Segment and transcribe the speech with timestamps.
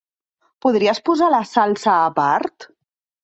[0.65, 2.67] Podries posar la salsa apart?